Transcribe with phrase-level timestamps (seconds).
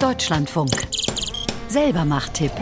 [0.00, 0.70] Deutschlandfunk.
[1.68, 2.52] Selbermacht-Tipp.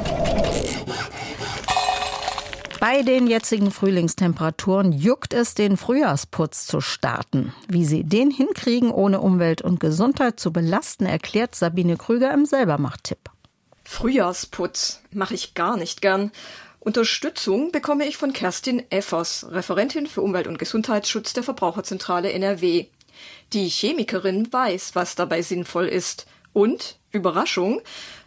[2.80, 7.54] Bei den jetzigen Frühlingstemperaturen juckt es, den Frühjahrsputz zu starten.
[7.68, 13.30] Wie Sie den hinkriegen, ohne Umwelt und Gesundheit zu belasten, erklärt Sabine Krüger im Selbermacht-Tipp.
[13.84, 16.32] Frühjahrsputz mache ich gar nicht gern.
[16.80, 22.86] Unterstützung bekomme ich von Kerstin Effers, Referentin für Umwelt- und Gesundheitsschutz der Verbraucherzentrale NRW.
[23.52, 26.26] Die Chemikerin weiß, was dabei sinnvoll ist.
[26.52, 27.80] Und, Überraschung,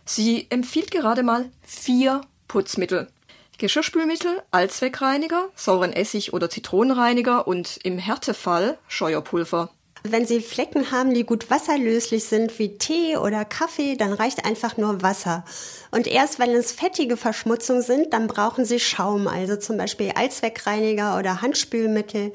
[0.05, 3.09] sie empfiehlt gerade mal vier Putzmittel.
[3.57, 9.69] Geschirrspülmittel, Allzweckreiniger, sauren Essig oder Zitronenreiniger und im Härtefall Scheuerpulver.
[10.07, 14.77] Wenn Sie Flecken haben, die gut wasserlöslich sind, wie Tee oder Kaffee, dann reicht einfach
[14.77, 15.43] nur Wasser.
[15.89, 21.17] Und erst wenn es fettige Verschmutzungen sind, dann brauchen Sie Schaum, also zum Beispiel Allzweckreiniger
[21.17, 22.33] oder Handspülmittel.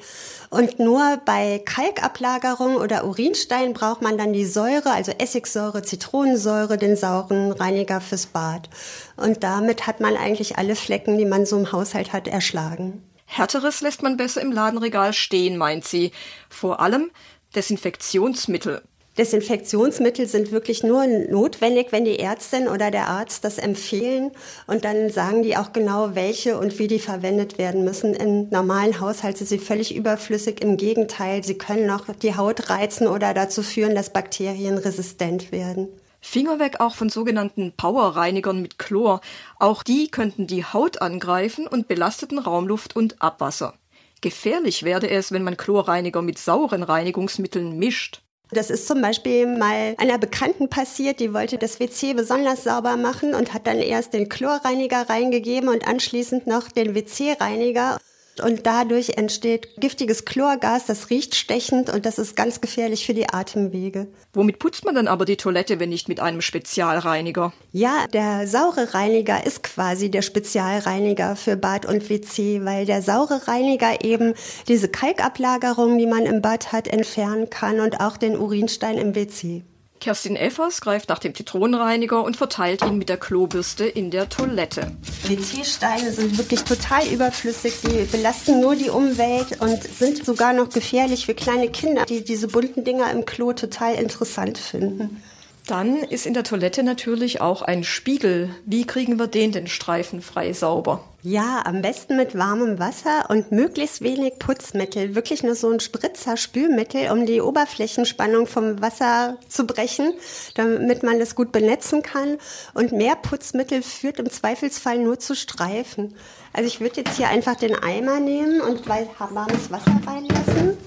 [0.50, 6.96] Und nur bei Kalkablagerung oder Urinstein braucht man dann die Säure, also Essigsäure, Zitronensäure, den
[6.96, 8.68] sauren Reiniger fürs Bad.
[9.16, 13.04] Und damit hat man eigentlich alle Flecken, die man so im Haushalt hat, erschlagen.
[13.26, 16.10] Härteres lässt man besser im Ladenregal stehen, meint sie.
[16.48, 17.12] Vor allem,
[17.54, 18.82] Desinfektionsmittel.
[19.18, 24.30] Desinfektionsmittel sind wirklich nur notwendig, wenn die Ärztin oder der Arzt das empfehlen.
[24.68, 28.14] Und dann sagen die auch genau, welche und wie die verwendet werden müssen.
[28.14, 30.62] Im normalen Haushalt sind sie völlig überflüssig.
[30.62, 35.88] Im Gegenteil, sie können auch die Haut reizen oder dazu führen, dass Bakterien resistent werden.
[36.20, 39.20] Finger weg auch von sogenannten Powerreinigern mit Chlor.
[39.58, 43.74] Auch die könnten die Haut angreifen und belasteten Raumluft und Abwasser.
[44.20, 48.22] Gefährlich werde es, wenn man Chlorreiniger mit sauren Reinigungsmitteln mischt.
[48.52, 53.34] Das ist zum Beispiel mal einer Bekannten passiert, die wollte das WC besonders sauber machen
[53.34, 57.98] und hat dann erst den Chlorreiniger reingegeben und anschließend noch den WC-Reiniger
[58.40, 63.28] und dadurch entsteht giftiges Chlorgas, das riecht stechend und das ist ganz gefährlich für die
[63.28, 64.08] Atemwege.
[64.32, 67.52] Womit putzt man dann aber die Toilette, wenn nicht mit einem Spezialreiniger?
[67.72, 73.48] Ja, der saure Reiniger ist quasi der Spezialreiniger für Bad und WC, weil der saure
[73.48, 74.34] Reiniger eben
[74.68, 79.62] diese Kalkablagerung, die man im Bad hat, entfernen kann und auch den Urinstein im WC.
[80.00, 84.92] Kerstin Effers greift nach dem Zitronenreiniger und verteilt ihn mit der Klobürste in der Toilette.
[85.24, 87.74] WC-Steine sind wirklich total überflüssig.
[87.82, 92.48] Die belasten nur die Umwelt und sind sogar noch gefährlich für kleine Kinder, die diese
[92.48, 95.22] bunten Dinger im Klo total interessant finden.
[95.66, 98.50] Dann ist in der Toilette natürlich auch ein Spiegel.
[98.64, 101.04] Wie kriegen wir den denn streifenfrei sauber?
[101.22, 105.14] Ja, am besten mit warmem Wasser und möglichst wenig Putzmittel.
[105.14, 110.14] Wirklich nur so ein Spritzer Spülmittel, um die Oberflächenspannung vom Wasser zu brechen,
[110.54, 112.38] damit man das gut benetzen kann.
[112.72, 116.14] Und mehr Putzmittel führt im Zweifelsfall nur zu Streifen.
[116.54, 120.78] Also ich würde jetzt hier einfach den Eimer nehmen und warmes Wasser reinlassen.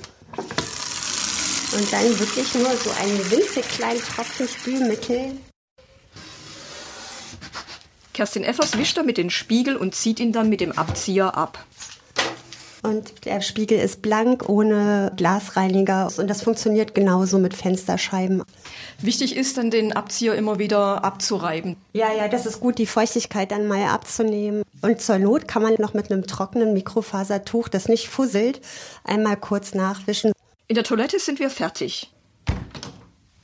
[1.75, 5.31] Und dann wirklich nur so einen winzig kleinen Tropfen Spülmittel.
[8.13, 11.65] Kerstin Effers wischt damit den Spiegel und zieht ihn dann mit dem Abzieher ab.
[12.83, 16.11] Und der Spiegel ist blank, ohne Glasreiniger.
[16.17, 18.43] Und das funktioniert genauso mit Fensterscheiben.
[18.99, 21.77] Wichtig ist dann, den Abzieher immer wieder abzureiben.
[21.93, 24.63] Ja, ja, das ist gut, die Feuchtigkeit dann mal abzunehmen.
[24.81, 28.59] Und zur Not kann man noch mit einem trockenen Mikrofasertuch, das nicht fusselt,
[29.05, 30.33] einmal kurz nachwischen.
[30.73, 32.09] In der Toilette sind wir fertig.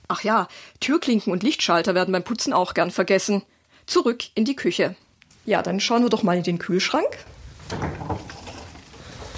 [0.08, 0.48] Ach ja,
[0.80, 3.44] Türklinken und Lichtschalter werden beim Putzen auch gern vergessen.
[3.86, 4.96] Zurück in die Küche.
[5.46, 7.20] Ja, dann schauen wir doch mal in den Kühlschrank.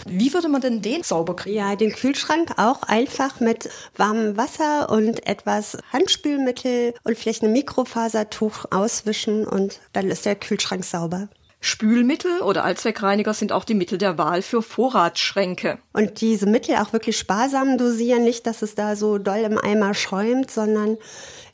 [0.05, 1.57] Wie würde man denn den sauber kriegen?
[1.57, 8.67] Ja, den Kühlschrank auch einfach mit warmem Wasser und etwas Handspülmittel und vielleicht ein Mikrofasertuch
[8.71, 11.27] auswischen und dann ist der Kühlschrank sauber.
[11.63, 15.77] Spülmittel oder Allzweckreiniger sind auch die Mittel der Wahl für Vorratsschränke.
[15.93, 19.93] Und diese Mittel auch wirklich sparsam dosieren, nicht, dass es da so doll im Eimer
[19.93, 20.97] schäumt, sondern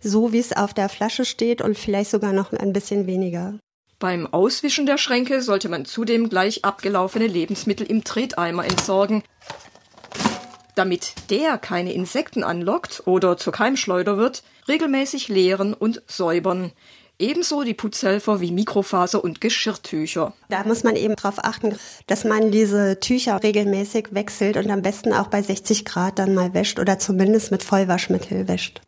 [0.01, 3.59] so, wie es auf der Flasche steht und vielleicht sogar noch ein bisschen weniger.
[4.00, 9.23] Beim Auswischen der Schränke sollte man zudem gleich abgelaufene Lebensmittel im Treteimer entsorgen.
[10.75, 16.72] Damit der keine Insekten anlockt oder zur Keimschleuder wird, regelmäßig leeren und säubern.
[17.19, 20.34] Ebenso die Putzhelfer wie Mikrofaser und Geschirrtücher.
[20.49, 21.75] Da muss man eben darauf achten,
[22.05, 26.53] dass man diese Tücher regelmäßig wechselt und am besten auch bei 60 Grad dann mal
[26.53, 28.81] wäscht oder zumindest mit Vollwaschmittel wäscht.